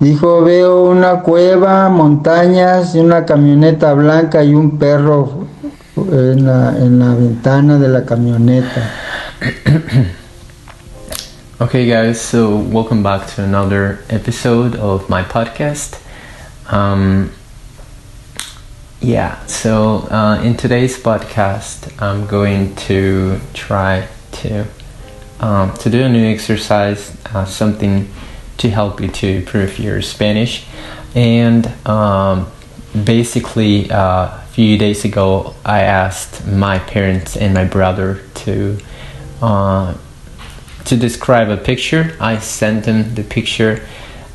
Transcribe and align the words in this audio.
Dijo, 0.00 0.42
veo 0.42 0.84
una 0.84 1.22
cueva, 1.22 1.88
montañas 1.88 2.94
y 2.94 3.00
una 3.00 3.26
camioneta 3.26 3.94
blanca 3.94 4.44
y 4.44 4.54
un 4.54 4.78
perro 4.78 5.48
en 5.96 6.46
la, 6.46 6.68
en 6.78 7.00
la 7.00 7.14
ventana 7.16 7.78
de 7.78 7.88
la 7.88 8.04
camioneta. 8.04 8.92
okay, 11.60 11.84
guys, 11.84 12.20
so 12.20 12.58
welcome 12.58 13.02
back 13.02 13.26
to 13.34 13.42
another 13.42 13.98
episode 14.08 14.76
of 14.76 15.08
my 15.08 15.24
podcast. 15.24 15.98
Um, 16.72 17.32
yeah, 19.00 19.44
so 19.46 20.06
uh, 20.12 20.40
in 20.44 20.56
today's 20.56 20.96
podcast, 20.96 21.90
I'm 22.00 22.28
going 22.28 22.76
to 22.86 23.40
try 23.52 24.06
to 24.42 24.64
um, 25.40 25.74
to 25.74 25.90
do 25.90 26.04
a 26.04 26.08
new 26.08 26.24
exercise, 26.24 27.16
uh, 27.34 27.44
something 27.44 28.08
to 28.58 28.70
help 28.70 29.00
you 29.00 29.08
to 29.08 29.26
improve 29.26 29.78
your 29.78 30.02
Spanish. 30.02 30.66
And 31.14 31.66
um, 31.86 32.50
basically, 33.04 33.90
uh, 33.90 34.26
a 34.26 34.46
few 34.52 34.76
days 34.78 35.04
ago, 35.04 35.54
I 35.64 35.82
asked 35.82 36.46
my 36.46 36.78
parents 36.78 37.36
and 37.36 37.54
my 37.54 37.64
brother 37.64 38.20
to 38.44 38.78
uh, 39.40 39.94
to 40.84 40.96
describe 40.96 41.48
a 41.48 41.56
picture. 41.56 42.16
I 42.20 42.38
sent 42.38 42.84
them 42.84 43.14
the 43.14 43.22
picture, 43.22 43.86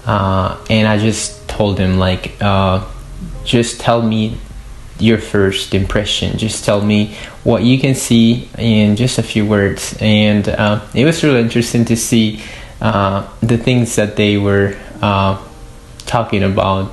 uh, 0.05 0.64
and 0.70 0.88
I 0.88 0.98
just 0.98 1.48
told 1.48 1.78
them 1.78 1.98
like, 1.98 2.38
uh, 2.42 2.86
just 3.44 3.80
tell 3.80 4.02
me 4.02 4.38
your 5.00 5.17
first 5.17 5.73
impression. 5.73 6.38
Just 6.38 6.64
tell 6.64 6.81
me 6.81 7.16
what 7.44 7.64
you 7.64 7.80
can 7.80 7.95
see 7.95 8.48
in 8.58 8.95
just 8.95 9.17
a 9.17 9.23
few 9.23 9.45
words. 9.45 9.98
And 10.00 10.48
uh, 10.48 10.86
it 10.94 11.05
was 11.05 11.23
really 11.23 11.42
interesting 11.42 11.86
to 11.86 11.98
see 11.98 12.42
uh, 12.84 13.26
the 13.40 13.58
things 13.58 13.96
that 13.96 14.18
they 14.18 14.38
were 14.38 14.78
uh, 15.02 15.42
talking 16.00 16.44
about 16.44 16.92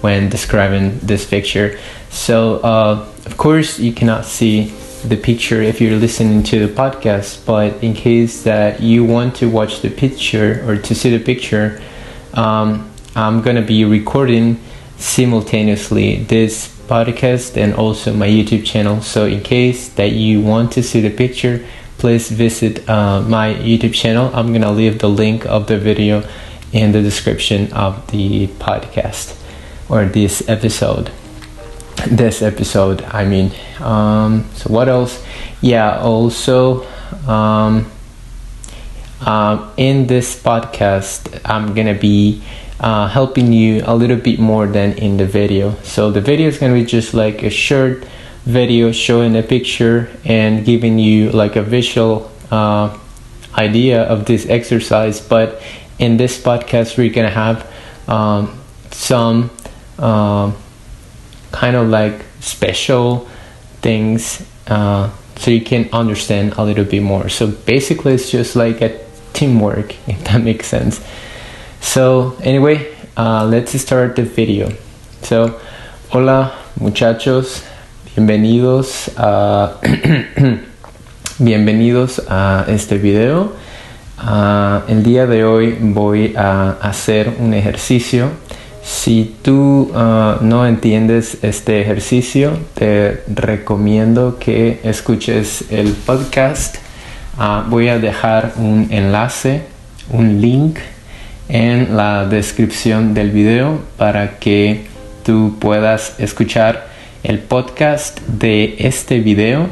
when 0.00 0.28
describing 0.28 0.98
this 1.00 1.26
picture. 1.26 1.78
So, 2.10 2.60
uh, 2.60 3.06
of 3.26 3.36
course, 3.36 3.80
you 3.80 3.92
cannot 3.92 4.24
see 4.24 4.72
the 5.04 5.16
picture 5.16 5.60
if 5.60 5.80
you're 5.80 5.98
listening 5.98 6.44
to 6.44 6.64
the 6.64 6.72
podcast, 6.72 7.44
but 7.44 7.82
in 7.82 7.92
case 7.92 8.44
that 8.44 8.80
you 8.80 9.04
want 9.04 9.34
to 9.36 9.50
watch 9.50 9.82
the 9.82 9.90
picture 9.90 10.64
or 10.66 10.76
to 10.76 10.94
see 10.94 11.10
the 11.10 11.22
picture, 11.22 11.82
um, 12.34 12.88
I'm 13.16 13.42
gonna 13.42 13.62
be 13.62 13.84
recording 13.84 14.60
simultaneously 14.96 16.22
this 16.24 16.68
podcast 16.86 17.56
and 17.56 17.74
also 17.74 18.12
my 18.12 18.28
YouTube 18.28 18.64
channel. 18.64 19.02
So, 19.02 19.26
in 19.26 19.42
case 19.42 19.88
that 19.90 20.12
you 20.12 20.40
want 20.40 20.70
to 20.72 20.82
see 20.84 21.00
the 21.00 21.10
picture, 21.10 21.66
please 21.98 22.30
visit 22.30 22.88
uh, 22.88 23.22
my 23.22 23.54
YouTube 23.54 23.94
channel. 23.94 24.30
I'm 24.34 24.52
gonna 24.52 24.72
leave 24.72 24.98
the 24.98 25.08
link 25.08 25.46
of 25.46 25.66
the 25.66 25.78
video 25.78 26.26
in 26.72 26.92
the 26.92 27.02
description 27.02 27.72
of 27.72 28.06
the 28.08 28.48
podcast 28.58 29.38
or 29.88 30.04
this 30.04 30.48
episode. 30.48 31.10
This 32.06 32.42
episode, 32.42 33.02
I 33.04 33.24
mean. 33.24 33.52
Um, 33.80 34.48
so 34.54 34.72
what 34.72 34.88
else? 34.88 35.24
Yeah, 35.60 35.98
also. 35.98 36.86
Um, 37.26 37.90
uh, 39.20 39.72
in 39.76 40.06
this 40.06 40.40
podcast, 40.40 41.40
I'm 41.44 41.74
gonna 41.74 41.94
be 41.94 42.42
uh, 42.80 43.08
helping 43.08 43.52
you 43.52 43.82
a 43.86 43.94
little 43.94 44.16
bit 44.16 44.38
more 44.38 44.66
than 44.66 44.92
in 44.98 45.16
the 45.16 45.26
video. 45.26 45.74
So 45.82 46.10
the 46.10 46.20
video 46.20 46.48
is 46.48 46.58
gonna 46.58 46.74
be 46.74 46.84
just 46.84 47.14
like 47.14 47.42
a 47.42 47.50
short 47.50 48.04
video 48.46 48.92
showing 48.92 49.36
a 49.36 49.42
picture 49.42 50.08
and 50.24 50.64
giving 50.64 50.98
you 50.98 51.30
like 51.32 51.56
a 51.56 51.62
visual 51.62 52.30
uh, 52.50 52.96
idea 53.58 54.04
of 54.04 54.24
this 54.24 54.48
exercise 54.48 55.20
but 55.20 55.60
in 55.98 56.16
this 56.16 56.40
podcast 56.40 56.96
we're 56.96 57.12
gonna 57.12 57.28
have 57.28 57.70
um, 58.08 58.58
some 58.92 59.50
uh, 59.98 60.52
kind 61.50 61.74
of 61.74 61.88
like 61.88 62.24
special 62.40 63.28
things 63.82 64.46
uh, 64.68 65.10
so 65.36 65.50
you 65.50 65.60
can 65.60 65.88
understand 65.92 66.54
a 66.56 66.64
little 66.64 66.84
bit 66.84 67.02
more. 67.02 67.28
So 67.28 67.48
basically 67.48 68.14
it's 68.14 68.30
just 68.30 68.56
like 68.56 68.80
a 68.80 68.98
teamwork 69.32 69.94
if 70.08 70.22
that 70.24 70.42
makes 70.42 70.66
sense. 70.66 71.04
So 71.80 72.36
anyway 72.42 72.94
uh, 73.16 73.44
let's 73.46 73.78
start 73.80 74.16
the 74.16 74.22
video. 74.22 74.72
So 75.22 75.60
hola 76.10 76.56
muchachos 76.78 77.64
Bienvenidos 78.16 79.10
a 79.18 79.74
bienvenidos 81.38 82.22
a 82.30 82.64
este 82.66 82.96
video. 82.96 83.52
Uh, 84.18 84.90
el 84.90 85.02
día 85.02 85.26
de 85.26 85.44
hoy 85.44 85.76
voy 85.78 86.32
a 86.34 86.78
hacer 86.80 87.34
un 87.38 87.52
ejercicio. 87.52 88.30
Si 88.82 89.36
tú 89.42 89.92
uh, 89.92 90.42
no 90.42 90.66
entiendes 90.66 91.36
este 91.42 91.82
ejercicio, 91.82 92.58
te 92.72 93.22
recomiendo 93.26 94.38
que 94.38 94.80
escuches 94.82 95.66
el 95.70 95.92
podcast. 95.92 96.76
Uh, 97.36 97.68
voy 97.68 97.88
a 97.88 97.98
dejar 97.98 98.54
un 98.56 98.88
enlace, 98.92 99.64
un 100.08 100.40
link 100.40 100.78
en 101.50 101.94
la 101.94 102.24
descripción 102.24 103.12
del 103.12 103.30
video 103.30 103.78
para 103.98 104.38
que 104.38 104.86
tú 105.22 105.58
puedas 105.60 106.14
escuchar 106.18 106.95
el 107.26 107.40
podcast 107.40 108.20
de 108.20 108.76
este 108.78 109.18
video. 109.18 109.66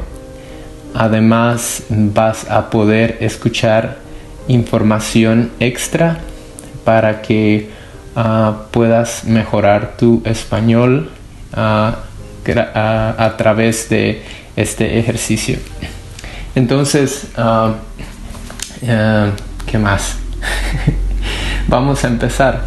Además 0.93 1.83
vas 1.89 2.51
a 2.51 2.69
poder 2.69 3.17
escuchar 3.21 3.97
información 4.49 5.51
extra 5.61 6.17
para 6.83 7.21
que 7.21 7.69
uh, 8.17 8.55
puedas 8.71 9.23
mejorar 9.23 9.95
tu 9.97 10.21
español 10.25 11.09
uh, 11.53 11.91
a 12.75 13.33
través 13.37 13.87
de 13.87 14.21
este 14.57 14.99
ejercicio. 14.99 15.57
Entonces, 16.55 17.27
¿qué 19.65 19.77
más? 19.79 20.17
Vamos 21.69 22.03
a 22.03 22.07
empezar. 22.07 22.65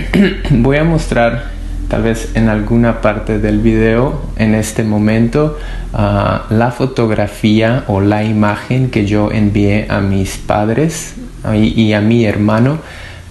voy 0.50 0.76
a 0.76 0.84
mostrar 0.84 1.55
tal 1.88 2.02
vez 2.02 2.30
en 2.34 2.48
alguna 2.48 3.00
parte 3.00 3.38
del 3.38 3.60
video 3.60 4.20
en 4.36 4.54
este 4.54 4.82
momento 4.82 5.58
uh, 5.92 6.52
la 6.52 6.72
fotografía 6.76 7.84
o 7.86 8.00
la 8.00 8.24
imagen 8.24 8.90
que 8.90 9.06
yo 9.06 9.30
envié 9.30 9.86
a 9.88 10.00
mis 10.00 10.36
padres 10.36 11.14
y, 11.54 11.92
a 11.92 12.00
mi 12.00 12.24
hermano 12.24 12.78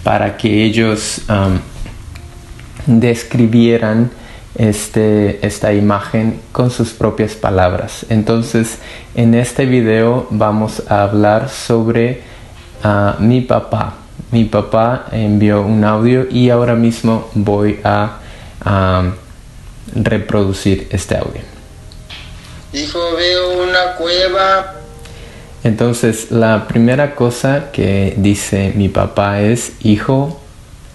para 0.03 0.37
que 0.37 0.63
ellos 0.63 1.21
describieran 2.85 4.11
este, 4.55 5.45
esta 5.45 5.73
imagen 5.73 6.39
con 6.51 6.71
sus 6.71 6.93
propias 6.93 7.33
palabras. 7.33 8.05
Entonces, 8.09 8.79
en 9.15 9.33
este 9.33 9.65
video 9.65 10.27
vamos 10.29 10.83
a 10.89 11.03
hablar 11.03 11.49
sobre 11.49 12.21
uh, 12.83 13.21
mi 13.21 13.41
papá. 13.41 13.95
Mi 14.31 14.45
papá 14.45 15.07
envió 15.11 15.61
un 15.61 15.83
audio 15.83 16.27
y 16.29 16.49
ahora 16.49 16.75
mismo 16.75 17.27
voy 17.33 17.79
a 17.83 18.19
a 18.61 19.13
reproducir 19.93 20.87
este 20.91 21.17
audio. 21.17 21.41
Dijo, 22.71 22.99
veo 23.15 23.63
una 23.63 23.95
cueva. 23.97 24.75
Entonces, 25.63 26.31
la 26.31 26.67
primera 26.67 27.15
cosa 27.15 27.71
que 27.71 28.13
dice 28.17 28.73
mi 28.75 28.89
papá 28.89 29.41
es, 29.41 29.73
hijo, 29.81 30.41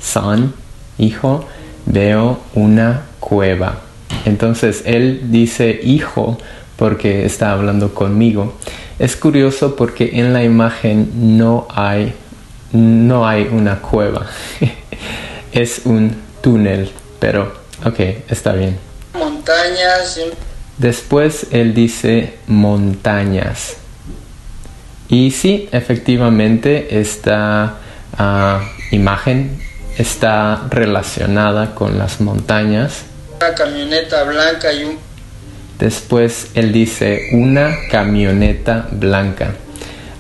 son, 0.01 0.55
hijo, 0.99 1.47
veo 1.87 2.39
una 2.55 3.03
cueva. 3.19 3.81
Entonces, 4.25 4.83
él 4.85 5.23
dice 5.31 5.81
hijo 5.83 6.39
porque 6.77 7.25
está 7.25 7.53
hablando 7.53 7.95
conmigo. 7.95 8.55
Es 8.99 9.17
curioso 9.17 9.77
porque 9.77 10.11
en 10.15 10.33
la 10.33 10.45
imagen 10.45 11.37
no 11.37 11.67
hay, 11.71 12.13
no 12.73 13.27
hay 13.27 13.49
una 13.51 13.81
cueva. 13.81 14.27
es 15.53 15.83
un 15.85 16.15
túnel, 16.43 16.91
pero 17.21 17.61
Ok, 17.85 17.99
está 18.29 18.53
bien. 18.53 18.79
Montañas. 19.15 20.21
Después 20.77 21.47
él 21.51 21.75
dice 21.75 22.35
montañas. 22.47 23.77
Y 25.09 25.31
sí, 25.31 25.69
efectivamente, 25.73 27.01
esta 27.01 27.77
uh, 28.19 28.95
imagen 28.95 29.59
está 29.97 30.67
relacionada 30.69 31.75
con 31.75 31.99
las 31.99 32.21
montañas. 32.21 33.05
Una 33.37 33.55
camioneta 33.55 34.25
blanca 34.25 34.73
y 34.73 34.85
un... 34.85 34.99
Después 35.79 36.51
él 36.55 36.73
dice 36.73 37.31
una 37.33 37.75
camioneta 37.91 38.89
blanca. 38.93 39.55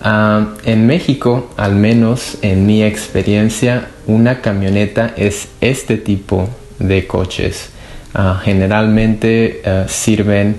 Uh, 0.03 0.57
en 0.65 0.87
México, 0.87 1.53
al 1.59 1.75
menos 1.75 2.39
en 2.41 2.65
mi 2.65 2.83
experiencia, 2.83 3.89
una 4.07 4.41
camioneta 4.41 5.13
es 5.15 5.49
este 5.61 5.99
tipo 5.99 6.49
de 6.81 7.07
coches. 7.07 7.71
Ah, 8.13 8.41
generalmente 8.45 9.63
eh, 9.65 9.85
sirven 9.89 10.57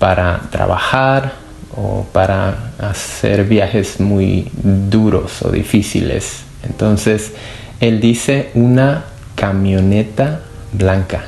para 0.00 0.40
trabajar 0.50 1.34
o 1.76 2.04
para 2.12 2.72
hacer 2.80 3.44
viajes 3.44 4.00
muy 4.00 4.50
duros 4.52 5.42
o 5.42 5.50
difíciles. 5.50 6.40
Entonces, 6.64 7.32
él 7.78 8.00
dice 8.00 8.50
una 8.54 9.04
camioneta 9.36 10.40
blanca. 10.72 11.24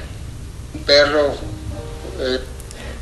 Un 0.75 0.81
perro. 0.83 1.35
eh, 2.19 2.41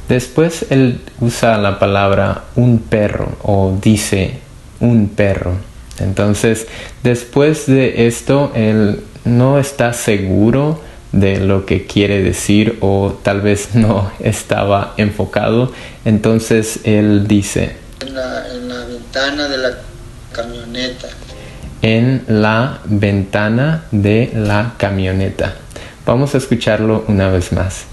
Después 0.09 0.67
él 0.71 1.01
usa 1.21 1.59
la 1.59 1.79
palabra 1.79 2.45
un 2.57 2.79
perro 2.79 3.37
o 3.43 3.77
dice 3.81 4.39
un 4.81 5.09
perro. 5.09 5.53
Entonces, 5.99 6.67
después 7.03 7.67
de 7.67 8.07
esto, 8.07 8.53
él 8.55 9.01
no 9.25 9.59
está 9.59 9.93
seguro 9.93 10.81
de 11.13 11.41
lo 11.41 11.65
que 11.67 11.87
quiere 11.87 12.23
decir 12.23 12.79
o 12.81 13.19
tal 13.23 13.41
vez 13.41 13.71
no 13.75 14.11
estaba 14.21 14.95
enfocado. 14.97 15.73
Entonces, 16.05 16.81
él 16.85 17.27
dice 17.27 17.77
en, 18.01 18.15
la, 18.15 18.49
en 18.49 18.69
la 18.69 18.85
ventana 18.85 19.49
de 19.49 19.59
la 19.59 19.79
camioneta. 20.33 21.09
en 21.83 22.25
la 22.29 22.81
ventana 22.85 23.85
de 23.91 24.31
la 24.35 24.75
camioneta. 24.79 25.55
Vamos 26.07 26.35
a 26.35 26.39
escucharlo 26.39 27.05
una 27.09 27.29
vez 27.29 27.53
más. 27.53 27.85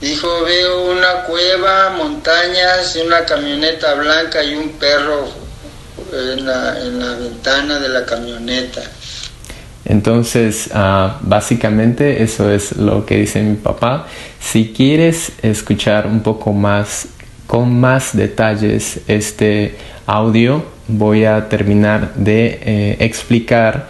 Dijo, 0.00 0.28
veo 0.44 0.92
una 0.92 1.24
cueva, 1.26 1.90
montañas 1.90 2.94
y 2.96 3.00
una 3.00 3.24
camioneta 3.24 3.94
blanca 3.94 4.42
y 4.42 4.54
un 4.54 4.70
perro 4.72 5.26
en 6.12 6.46
la, 6.46 6.78
en 6.80 6.98
la 6.98 7.16
ventana 7.16 7.78
de 7.78 7.88
la 7.88 8.04
camioneta. 8.04 8.82
Entonces, 9.86 10.70
ah, 10.74 11.18
básicamente 11.22 12.22
eso 12.22 12.50
es 12.50 12.76
lo 12.76 13.06
que 13.06 13.18
dice 13.18 13.42
mi 13.42 13.56
papá. 13.56 14.06
Si 14.40 14.72
quieres 14.72 15.32
escuchar 15.42 16.06
un 16.06 16.20
poco 16.20 16.52
más, 16.52 17.08
con 17.46 17.78
más 17.78 18.16
detalles, 18.16 19.00
este 19.06 19.76
audio, 20.06 20.64
voy 20.88 21.24
a 21.24 21.48
terminar 21.48 22.14
de 22.14 22.58
eh, 22.62 22.96
explicar 23.00 23.88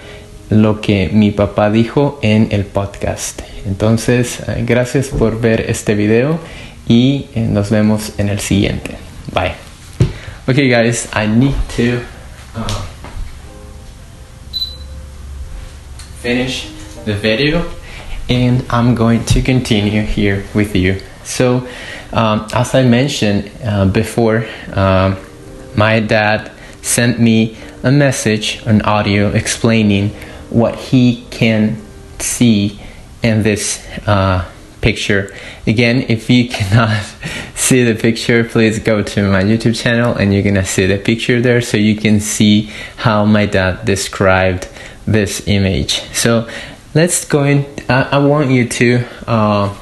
lo 0.50 0.81
que 0.81 1.10
mi 1.12 1.31
papá 1.31 1.70
dijo 1.70 2.19
en 2.22 2.49
el 2.50 2.64
podcast. 2.64 3.42
Entonces, 3.66 4.40
eh, 4.46 4.64
gracias 4.66 5.08
por 5.08 5.40
ver 5.40 5.62
este 5.69 5.94
video 5.94 6.38
y 6.87 7.26
eh, 7.34 7.40
nos 7.40 7.70
vemos 7.70 8.12
en 8.19 8.28
el 8.28 8.40
siguiente. 8.40 8.92
Bye. 9.32 9.54
Okay, 10.46 10.70
guys, 10.70 11.08
I 11.12 11.26
need 11.26 11.54
to. 11.76 12.00
uh, 12.56 12.95
finish 16.26 16.69
the 17.05 17.14
video 17.14 17.62
and 18.28 18.67
I'm 18.69 18.96
going 18.96 19.25
to 19.26 19.40
continue 19.43 20.02
here 20.02 20.44
with 20.56 20.75
you. 20.75 21.00
So, 21.23 21.69
um, 22.12 22.49
as 22.52 22.75
I 22.75 22.82
mentioned 22.82 23.49
uh, 23.62 23.87
before, 23.87 24.44
um, 24.73 25.17
my 25.76 26.00
dad 26.00 26.50
sent 26.82 27.20
me 27.20 27.56
a 27.84 27.93
message, 27.93 28.61
an 28.67 28.82
audio 28.82 29.28
explaining 29.28 30.08
what 30.50 30.75
he 30.75 31.25
can 31.31 31.81
see 32.19 32.81
in 33.23 33.44
this 33.44 33.87
uh, 34.08 34.44
picture. 34.81 35.32
Again, 35.64 36.06
if 36.08 36.28
you 36.28 36.49
cannot 36.56 37.05
see 37.55 37.84
the 37.84 37.94
picture, 37.94 38.43
please 38.43 38.81
go 38.81 39.00
to 39.00 39.31
my 39.31 39.44
YouTube 39.44 39.81
channel 39.81 40.17
and 40.17 40.34
you're 40.34 40.43
gonna 40.43 40.64
see 40.64 40.87
the 40.87 40.99
picture 40.99 41.40
there 41.40 41.61
so 41.61 41.76
you 41.76 41.94
can 41.94 42.19
see 42.19 42.62
how 42.96 43.25
my 43.25 43.46
dad 43.46 43.84
described 43.84 44.67
this 45.06 45.46
image. 45.46 46.02
So 46.12 46.48
let's 46.94 47.24
go 47.24 47.44
in. 47.44 47.64
I, 47.88 48.02
I 48.12 48.18
want 48.18 48.50
you 48.50 48.68
to, 48.68 49.04
uh, 49.26 49.76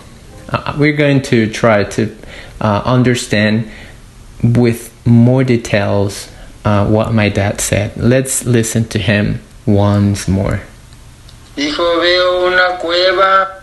uh, 0.48 0.76
we're 0.78 0.96
going 0.96 1.22
to 1.22 1.50
try 1.50 1.84
to 1.84 2.16
uh, 2.60 2.82
understand 2.84 3.70
with 4.42 4.92
more 5.06 5.44
details 5.44 6.30
uh, 6.64 6.86
what 6.86 7.12
my 7.12 7.28
dad 7.28 7.60
said. 7.60 7.96
Let's 7.96 8.44
listen 8.44 8.84
to 8.88 8.98
him 8.98 9.40
once 9.66 10.28
more. 10.28 10.60
Dijo, 11.56 12.00
veo 12.00 12.46
una 12.48 12.78
cueva, 12.80 13.62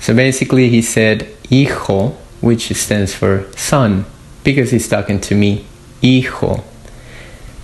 So 0.00 0.14
basically, 0.14 0.70
he 0.70 0.80
said 0.82 1.28
hijo, 1.48 2.16
which 2.40 2.72
stands 2.74 3.14
for 3.14 3.46
son, 3.54 4.06
because 4.42 4.70
he's 4.70 4.88
talking 4.88 5.20
to 5.20 5.34
me. 5.34 5.66
Hijo. 6.02 6.64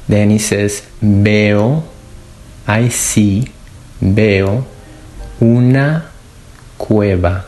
Then 0.06 0.30
he 0.30 0.38
says 0.38 0.86
veo, 1.00 1.82
I 2.66 2.88
see, 2.88 3.48
veo 4.00 4.66
una 5.40 6.10
cueva. 6.78 7.44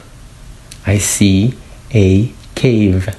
I 0.87 0.99
see 0.99 1.55
a 1.93 2.33
cave. 2.55 3.15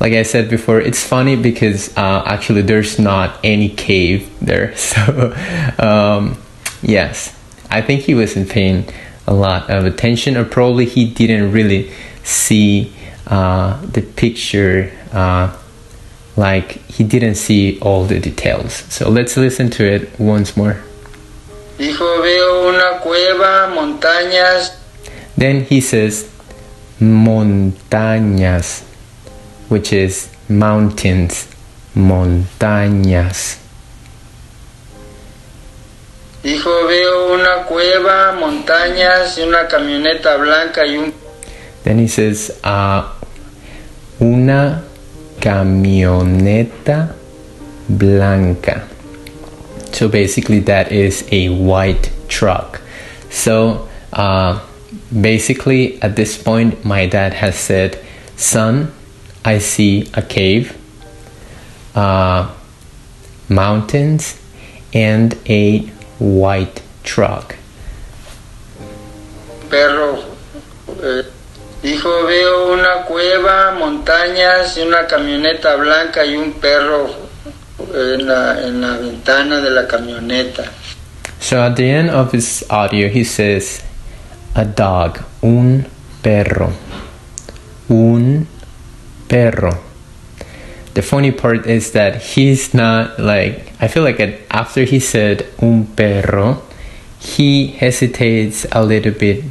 Like 0.00 0.14
I 0.14 0.22
said 0.22 0.48
before, 0.48 0.80
it's 0.80 1.04
funny 1.04 1.36
because 1.36 1.94
uh, 1.96 2.22
actually 2.24 2.62
there's 2.62 2.98
not 2.98 3.38
any 3.44 3.68
cave 3.68 4.30
there. 4.40 4.74
So, 4.76 5.34
um, 5.78 6.40
yes, 6.82 7.36
I 7.70 7.82
think 7.82 8.02
he 8.02 8.14
wasn't 8.14 8.48
paying 8.48 8.88
a 9.26 9.34
lot 9.34 9.68
of 9.70 9.84
attention, 9.84 10.36
or 10.36 10.44
probably 10.44 10.86
he 10.86 11.04
didn't 11.04 11.52
really 11.52 11.92
see 12.24 12.92
uh, 13.26 13.80
the 13.84 14.02
picture. 14.02 14.90
Uh, 15.12 15.54
like 16.40 16.80
he 16.88 17.04
didn't 17.04 17.36
see 17.36 17.78
all 17.80 18.06
the 18.06 18.18
details. 18.18 18.72
So 18.88 19.10
let's 19.10 19.36
listen 19.36 19.68
to 19.76 19.84
it 19.84 20.18
once 20.18 20.56
more. 20.56 20.82
dijo, 21.78 22.20
veo 22.22 22.68
una 22.68 22.98
cueva, 23.00 23.66
montañas 23.68 24.72
Then 25.36 25.64
he 25.64 25.80
says 25.80 26.28
montañas, 27.00 28.82
which 29.68 29.92
is 29.92 30.28
mountains, 30.48 31.46
montañas. 31.94 33.56
Dijo, 36.42 36.86
veo 36.86 37.34
una 37.34 37.64
cueva, 37.64 38.32
montañas 38.32 39.38
y 39.38 39.42
una 39.42 39.66
camioneta 39.66 40.36
blanca 40.36 40.86
y 40.86 40.96
un 40.96 41.14
Then 41.84 41.98
he 41.98 42.08
says 42.08 42.52
uh, 42.62 43.04
una 44.20 44.89
camioneta 45.40 47.14
blanca. 47.88 48.88
So 49.92 50.08
basically, 50.08 50.60
that 50.60 50.92
is 50.92 51.26
a 51.32 51.48
white 51.48 52.12
truck. 52.28 52.80
So 53.30 53.88
uh, 54.12 54.60
basically, 55.20 56.00
at 56.02 56.16
this 56.16 56.40
point, 56.40 56.84
my 56.84 57.06
dad 57.06 57.34
has 57.34 57.56
said, 57.56 57.98
Son, 58.36 58.92
I 59.44 59.58
see 59.58 60.08
a 60.14 60.22
cave, 60.22 60.76
uh, 61.94 62.54
mountains, 63.48 64.40
and 64.92 65.36
a 65.48 65.80
white 66.18 66.82
truck. 67.02 67.56
perro. 69.70 70.18
eh, 71.00 71.39
dijo, 71.82 72.24
veo 72.24 72.72
una 72.72 73.02
cueva, 73.06 73.72
montañas 73.78 74.76
y 74.76 74.82
una 74.82 75.06
camioneta 75.06 75.76
blanca 75.76 76.24
y 76.24 76.36
un 76.36 76.52
perro 76.54 77.08
en 77.94 78.26
la, 78.26 78.66
en 78.66 78.80
la 78.80 78.96
ventana 78.98 79.60
de 79.60 79.70
la 79.70 79.86
camioneta. 79.86 80.64
So 81.40 81.62
at 81.62 81.76
the 81.76 81.90
end 81.90 82.10
of 82.10 82.32
his 82.32 82.64
audio, 82.68 83.08
he 83.08 83.24
says, 83.24 83.82
a 84.54 84.64
dog, 84.64 85.20
un 85.42 85.86
perro, 86.22 86.72
un 87.88 88.46
perro. 89.28 89.78
The 90.92 91.02
funny 91.02 91.30
part 91.30 91.66
is 91.66 91.92
that 91.92 92.16
he's 92.34 92.74
not 92.74 93.18
like, 93.18 93.72
I 93.80 93.88
feel 93.88 94.02
like 94.02 94.20
after 94.50 94.84
he 94.84 95.00
said 95.00 95.46
un 95.62 95.86
perro, 95.86 96.62
he 97.18 97.68
hesitates 97.68 98.66
a 98.72 98.84
little 98.84 99.12
bit 99.12 99.44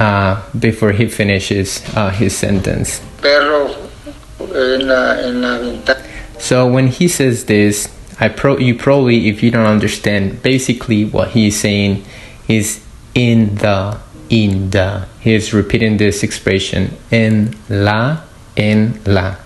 uh, 0.00 0.42
before 0.58 0.92
he 0.92 1.06
finishes 1.06 1.84
uh, 1.94 2.10
his 2.10 2.36
sentence. 2.36 3.00
En 3.22 4.88
la, 4.88 5.12
en 5.20 5.40
la. 5.40 5.94
So 6.38 6.66
when 6.66 6.88
he 6.88 7.06
says 7.06 7.44
this, 7.44 7.88
I 8.18 8.28
pro 8.28 8.56
you 8.56 8.74
probably 8.74 9.28
if 9.28 9.42
you 9.42 9.50
don't 9.50 9.66
understand 9.66 10.42
basically 10.42 11.04
what 11.04 11.30
he's 11.30 11.60
saying 11.60 12.04
is 12.48 12.82
in 13.14 13.54
the 13.56 14.00
in 14.30 14.70
the 14.70 15.06
he's 15.20 15.52
repeating 15.52 15.98
this 15.98 16.22
expression 16.22 16.96
en 17.12 17.54
la 17.68 18.22
en 18.56 19.00
la. 19.04 19.36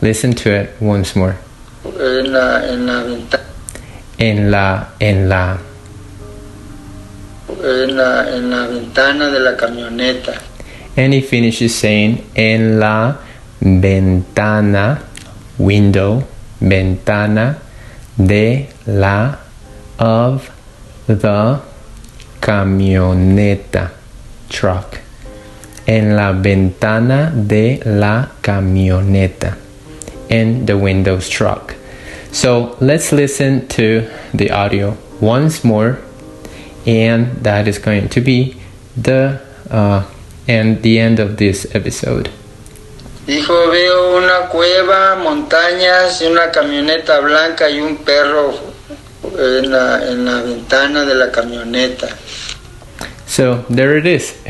Listen 0.00 0.32
to 0.32 0.50
it 0.50 0.80
once 0.80 1.14
more. 1.14 1.36
En 1.84 2.32
la, 2.32 2.62
en 2.64 2.86
la. 2.86 3.38
En 4.18 4.50
la 4.50 4.86
en 5.00 5.28
la. 5.28 5.58
En 7.48 7.96
la, 7.96 8.28
en 8.28 8.50
la 8.50 8.66
ventana 8.66 9.30
de 9.30 9.40
la 9.40 9.56
camioneta. 9.56 10.38
And 10.96 11.14
he 11.14 11.20
finishes 11.20 11.74
saying 11.74 12.24
en 12.34 12.78
la 12.78 13.16
ventana 13.60 15.02
window 15.58 16.24
ventana 16.60 17.58
de 18.16 18.68
la 18.86 19.36
of 19.98 20.50
the 21.06 21.60
camioneta 22.40 23.90
truck. 24.48 25.00
En 25.86 26.16
la 26.16 26.32
ventana 26.32 27.32
de 27.34 27.80
la 27.86 28.26
camioneta 28.42 29.56
in 30.28 30.66
the 30.66 30.76
windows 30.76 31.28
truck. 31.28 31.74
So 32.30 32.76
let's 32.80 33.10
listen 33.12 33.66
to 33.68 34.06
the 34.34 34.50
audio 34.50 34.96
once 35.20 35.64
more 35.64 35.98
and 36.86 37.44
that 37.44 37.68
is 37.68 37.78
going 37.78 38.08
to 38.08 38.20
be 38.20 38.56
the 38.96 39.40
uh, 39.70 40.04
and 40.46 40.82
the 40.82 40.98
end 40.98 41.20
of 41.20 41.36
this 41.36 41.66
episode. 41.74 42.30
Dijo, 43.26 43.70
veo 43.70 44.16
una 44.16 44.48
cueva, 44.48 45.16
montañas 45.16 46.22
y 46.22 46.26
una 46.26 46.50
camioneta 46.50 47.20
blanca 47.20 47.68
y 47.68 47.78
un 47.78 47.98
perro 47.98 48.54
en 49.38 49.70
la, 49.70 50.08
en 50.08 50.24
la 50.24 50.40
ventana 50.40 51.04
de 51.04 51.14
la 51.14 51.30
camioneta. 51.30 52.08
So 53.26 53.66
there 53.68 53.98
it 53.98 54.06
is. 54.06 54.34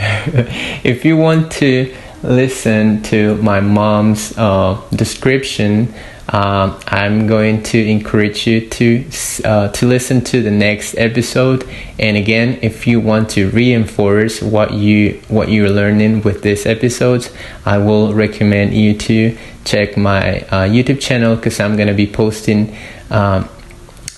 if 0.84 1.04
you 1.04 1.16
want 1.16 1.50
to 1.52 1.92
listen 2.22 3.02
to 3.02 3.34
my 3.42 3.60
mom's 3.60 4.36
uh, 4.38 4.80
description, 4.94 5.92
um, 6.30 6.78
I'm 6.86 7.26
going 7.26 7.62
to 7.64 7.78
encourage 7.78 8.46
you 8.46 8.68
to 8.68 9.04
uh, 9.44 9.68
to 9.68 9.86
listen 9.86 10.20
to 10.24 10.42
the 10.42 10.50
next 10.50 10.94
episode. 10.98 11.66
And 11.98 12.16
again, 12.16 12.58
if 12.60 12.86
you 12.86 13.00
want 13.00 13.30
to 13.30 13.48
reinforce 13.50 14.42
what 14.42 14.72
you 14.72 15.20
what 15.28 15.48
you're 15.48 15.70
learning 15.70 16.22
with 16.22 16.42
this 16.42 16.66
episodes, 16.66 17.30
I 17.64 17.78
will 17.78 18.12
recommend 18.12 18.74
you 18.74 18.94
to 18.98 19.38
check 19.64 19.96
my 19.96 20.40
uh, 20.42 20.68
YouTube 20.68 21.00
channel 21.00 21.36
because 21.36 21.60
I'm 21.60 21.76
gonna 21.76 21.94
be 21.94 22.06
posting 22.06 22.76
um, 23.10 23.48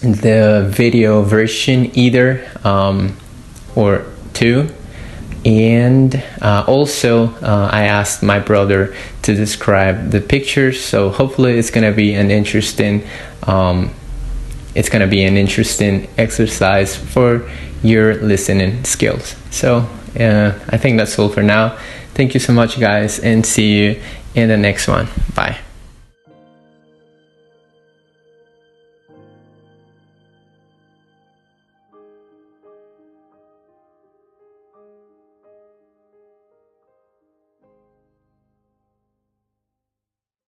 the 0.00 0.68
video 0.68 1.22
version 1.22 1.96
either 1.96 2.48
um, 2.64 3.16
or 3.76 4.04
two 4.32 4.68
and 5.44 6.22
uh, 6.42 6.64
also 6.66 7.28
uh, 7.36 7.68
i 7.72 7.84
asked 7.84 8.22
my 8.22 8.38
brother 8.38 8.94
to 9.22 9.34
describe 9.34 10.10
the 10.10 10.20
pictures 10.20 10.82
so 10.84 11.08
hopefully 11.08 11.58
it's 11.58 11.70
going 11.70 11.88
to 11.88 11.96
be 11.96 12.14
an 12.14 12.30
interesting 12.30 13.02
um, 13.46 13.90
it's 14.74 14.88
going 14.88 15.02
to 15.02 15.08
be 15.08 15.24
an 15.24 15.36
interesting 15.36 16.08
exercise 16.16 16.96
for 16.96 17.48
your 17.82 18.14
listening 18.16 18.84
skills. 18.84 19.36
So 19.50 19.88
uh, 20.18 20.58
i 20.68 20.76
think 20.76 20.98
that's 20.98 21.18
all 21.18 21.28
for 21.28 21.42
now. 21.42 21.78
Thank 22.14 22.34
you 22.34 22.40
so 22.40 22.52
much 22.52 22.78
guys 22.78 23.18
and 23.20 23.44
see 23.46 23.78
you 23.78 24.02
in 24.34 24.48
the 24.48 24.56
next 24.56 24.88
one. 24.88 25.08
Bye 25.34 25.58